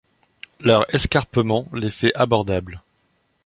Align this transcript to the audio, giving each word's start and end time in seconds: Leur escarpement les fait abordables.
Leur 0.59 0.87
escarpement 0.95 1.67
les 1.73 1.91
fait 1.91 2.11
abordables. 2.15 2.81